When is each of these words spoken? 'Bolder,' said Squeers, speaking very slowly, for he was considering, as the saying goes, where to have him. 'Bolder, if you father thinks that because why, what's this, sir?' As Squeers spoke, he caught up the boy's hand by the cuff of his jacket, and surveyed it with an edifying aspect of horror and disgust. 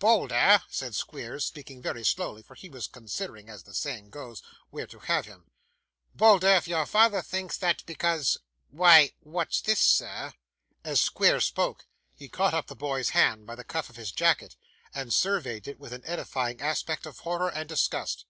'Bolder,' 0.00 0.64
said 0.68 0.96
Squeers, 0.96 1.44
speaking 1.44 1.80
very 1.80 2.02
slowly, 2.04 2.42
for 2.42 2.56
he 2.56 2.68
was 2.68 2.88
considering, 2.88 3.48
as 3.48 3.62
the 3.62 3.72
saying 3.72 4.10
goes, 4.10 4.42
where 4.70 4.88
to 4.88 4.98
have 4.98 5.26
him. 5.26 5.52
'Bolder, 6.12 6.48
if 6.56 6.66
you 6.66 6.84
father 6.86 7.22
thinks 7.22 7.56
that 7.56 7.86
because 7.86 8.36
why, 8.70 9.12
what's 9.20 9.60
this, 9.60 9.78
sir?' 9.78 10.32
As 10.82 11.00
Squeers 11.00 11.46
spoke, 11.46 11.86
he 12.16 12.28
caught 12.28 12.52
up 12.52 12.66
the 12.66 12.74
boy's 12.74 13.10
hand 13.10 13.46
by 13.46 13.54
the 13.54 13.62
cuff 13.62 13.88
of 13.88 13.94
his 13.94 14.10
jacket, 14.10 14.56
and 14.92 15.14
surveyed 15.14 15.68
it 15.68 15.78
with 15.78 15.92
an 15.92 16.02
edifying 16.04 16.60
aspect 16.60 17.06
of 17.06 17.20
horror 17.20 17.48
and 17.52 17.68
disgust. 17.68 18.24